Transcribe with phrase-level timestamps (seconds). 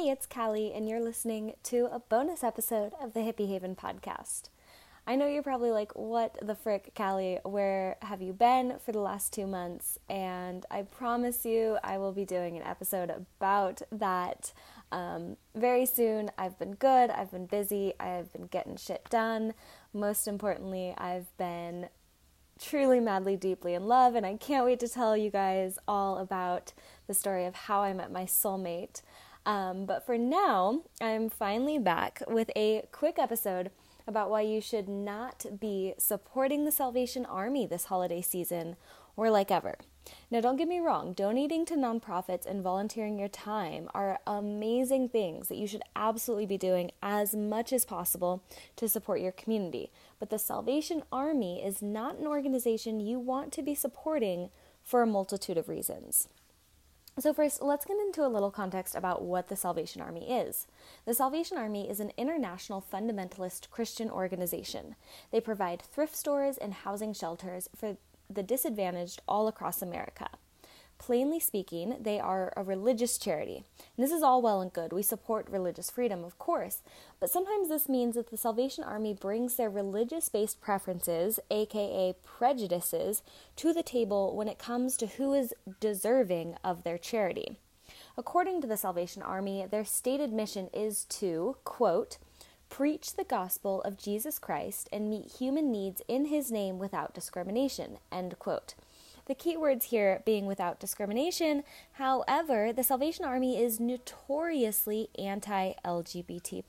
[0.00, 4.44] Hey, it's Callie, and you're listening to a bonus episode of the Hippie Haven podcast.
[5.06, 7.38] I know you're probably like, what the frick, Callie?
[7.44, 9.98] Where have you been for the last two months?
[10.08, 14.54] And I promise you, I will be doing an episode about that
[14.90, 16.30] um, very soon.
[16.38, 19.52] I've been good, I've been busy, I've been getting shit done.
[19.92, 21.90] Most importantly, I've been
[22.58, 26.72] truly madly deeply in love, and I can't wait to tell you guys all about
[27.06, 29.02] the story of how I met my soulmate.
[29.46, 33.70] Um, but for now, I'm finally back with a quick episode
[34.06, 38.76] about why you should not be supporting the Salvation Army this holiday season
[39.16, 39.76] or like ever.
[40.30, 45.48] Now, don't get me wrong, donating to nonprofits and volunteering your time are amazing things
[45.48, 48.42] that you should absolutely be doing as much as possible
[48.76, 49.90] to support your community.
[50.18, 54.50] But the Salvation Army is not an organization you want to be supporting
[54.82, 56.28] for a multitude of reasons.
[57.20, 60.66] So, first, let's get into a little context about what the Salvation Army is.
[61.04, 64.96] The Salvation Army is an international fundamentalist Christian organization.
[65.30, 67.98] They provide thrift stores and housing shelters for
[68.30, 70.30] the disadvantaged all across America.
[71.00, 73.64] Plainly speaking, they are a religious charity.
[73.96, 74.92] And this is all well and good.
[74.92, 76.82] We support religious freedom, of course,
[77.18, 83.22] but sometimes this means that the Salvation Army brings their religious based preferences, aka prejudices,
[83.56, 87.56] to the table when it comes to who is deserving of their charity.
[88.18, 92.18] According to the Salvation Army, their stated mission is to, quote,
[92.68, 97.96] preach the gospel of Jesus Christ and meet human needs in his name without discrimination,
[98.12, 98.74] end quote.
[99.30, 101.62] The key words here being without discrimination.
[101.92, 106.64] However, the Salvation Army is notoriously anti LGBT.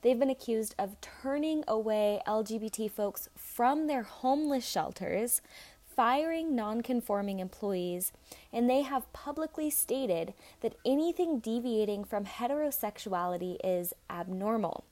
[0.00, 5.42] They've been accused of turning away LGBT folks from their homeless shelters,
[5.84, 8.12] firing non-conforming employees,
[8.52, 14.84] and they have publicly stated that anything deviating from heterosexuality is abnormal.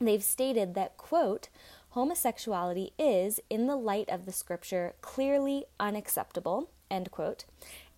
[0.00, 1.48] They've stated that, quote,
[1.94, 7.44] homosexuality is, in the light of the scripture, clearly unacceptable, end quote,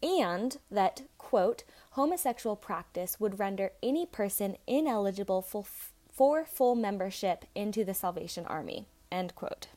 [0.03, 5.65] and that, quote, homosexual practice would render any person ineligible for,
[6.13, 9.69] for full membership into the Salvation Army, end quote.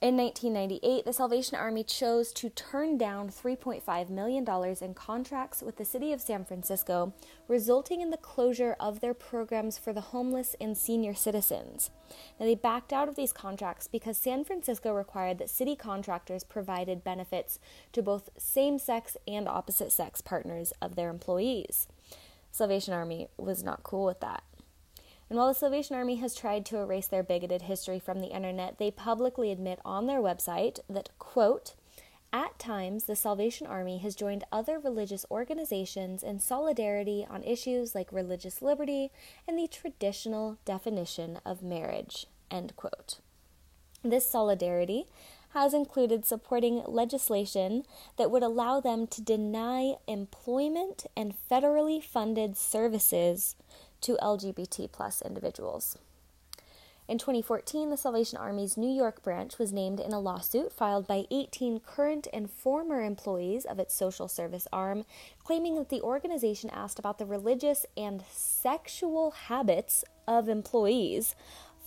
[0.00, 4.46] In 1998, the Salvation Army chose to turn down $3.5 million
[4.80, 7.12] in contracts with the city of San Francisco,
[7.48, 11.90] resulting in the closure of their programs for the homeless and senior citizens.
[12.38, 17.02] Now, they backed out of these contracts because San Francisco required that city contractors provided
[17.02, 17.58] benefits
[17.92, 21.88] to both same sex and opposite sex partners of their employees.
[22.52, 24.44] Salvation Army was not cool with that.
[25.28, 28.78] And while the Salvation Army has tried to erase their bigoted history from the internet,
[28.78, 31.74] they publicly admit on their website that, quote,
[32.32, 38.12] at times, the Salvation Army has joined other religious organizations in solidarity on issues like
[38.12, 39.10] religious liberty
[39.46, 42.26] and the traditional definition of marriage.
[42.50, 43.20] End quote.
[44.04, 45.06] This solidarity
[45.54, 47.84] has included supporting legislation
[48.18, 53.56] that would allow them to deny employment and federally funded services
[54.02, 55.98] to LGBT plus individuals.
[57.08, 61.24] In 2014, the Salvation Army's New York branch was named in a lawsuit filed by
[61.30, 65.06] 18 current and former employees of its social service arm,
[65.42, 71.34] claiming that the organization asked about the religious and sexual habits of employees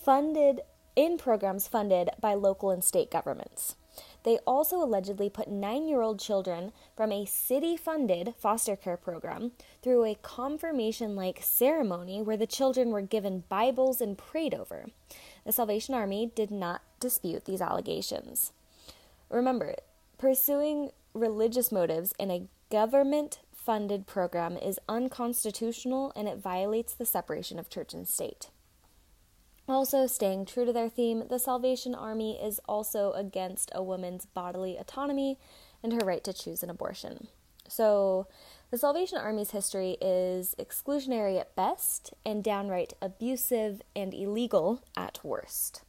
[0.03, 0.61] funded
[0.95, 3.75] in programs funded by local and state governments.
[4.23, 9.51] They also allegedly put nine year old children from a city funded foster care program
[9.81, 14.87] through a confirmation like ceremony where the children were given Bibles and prayed over.
[15.45, 18.51] The Salvation Army did not dispute these allegations.
[19.29, 19.75] Remember,
[20.17, 27.59] pursuing religious motives in a government funded program is unconstitutional and it violates the separation
[27.59, 28.49] of church and state.
[29.67, 34.77] Also, staying true to their theme, the Salvation Army is also against a woman's bodily
[34.77, 35.37] autonomy
[35.83, 37.27] and her right to choose an abortion.
[37.67, 38.27] So,
[38.69, 45.83] the Salvation Army's history is exclusionary at best and downright abusive and illegal at worst.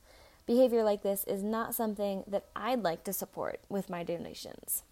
[0.47, 4.83] Behavior like this is not something that I'd like to support with my donations.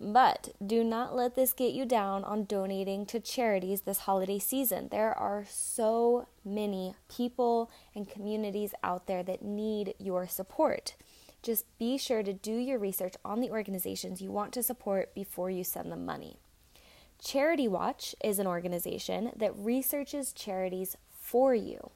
[0.00, 4.88] But do not let this get you down on donating to charities this holiday season.
[4.90, 10.94] There are so many people and communities out there that need your support.
[11.42, 15.50] Just be sure to do your research on the organizations you want to support before
[15.50, 16.38] you send them money.
[17.20, 21.90] Charity Watch is an organization that researches charities for you.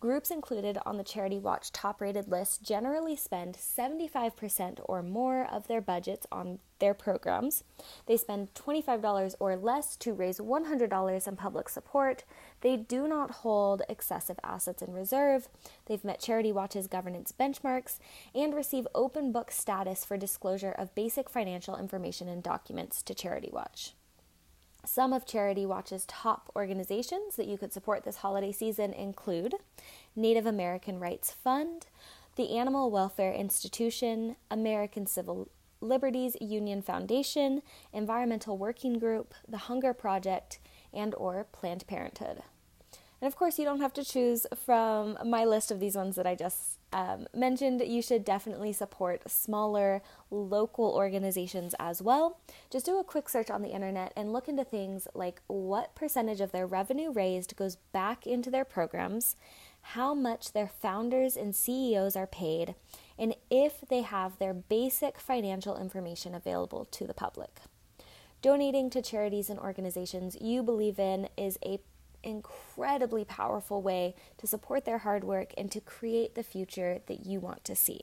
[0.00, 5.68] Groups included on the Charity Watch top rated list generally spend 75% or more of
[5.68, 7.64] their budgets on their programs.
[8.06, 12.24] They spend $25 or less to raise $100 in public support.
[12.62, 15.50] They do not hold excessive assets in reserve.
[15.84, 17.98] They've met Charity Watch's governance benchmarks
[18.34, 23.50] and receive open book status for disclosure of basic financial information and documents to Charity
[23.52, 23.92] Watch.
[24.84, 29.54] Some of Charity Watch's top organizations that you could support this holiday season include
[30.16, 31.86] Native American Rights Fund,
[32.36, 35.48] the Animal Welfare Institution, American Civil
[35.80, 37.62] Liberties Union Foundation,
[37.92, 40.58] Environmental Working Group, the Hunger Project,
[40.92, 42.42] and or Planned Parenthood.
[43.20, 46.26] And of course, you don't have to choose from my list of these ones that
[46.26, 47.82] I just um, mentioned.
[47.86, 52.38] You should definitely support smaller local organizations as well.
[52.70, 56.40] Just do a quick search on the internet and look into things like what percentage
[56.40, 59.36] of their revenue raised goes back into their programs,
[59.82, 62.74] how much their founders and CEOs are paid,
[63.18, 67.60] and if they have their basic financial information available to the public.
[68.42, 71.78] Donating to charities and organizations you believe in is a
[72.22, 77.40] incredibly powerful way to support their hard work and to create the future that you
[77.40, 78.02] want to see.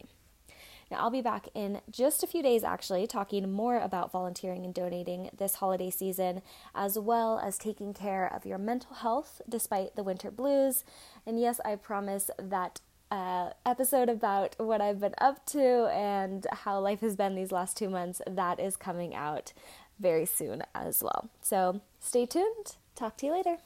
[0.90, 4.74] Now, I'll be back in just a few days actually talking more about volunteering and
[4.74, 6.42] donating this holiday season,
[6.74, 10.86] as well as taking care of your mental health despite the winter blues.
[11.26, 12.80] And yes, I promise that
[13.12, 17.78] uh, episode about what I've been up to and how life has been these last
[17.78, 19.54] two months, that is coming out
[20.00, 21.30] very soon as well.
[21.42, 22.76] So stay tuned.
[22.96, 23.58] Talk to you later.